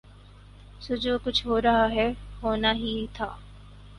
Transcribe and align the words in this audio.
سو 0.81 0.95
جو 0.95 1.17
کچھ 1.23 1.45
ہورہاہے 1.47 2.07
ہونا 2.43 2.71
ہی 2.73 2.95
تھا۔ 3.13 3.29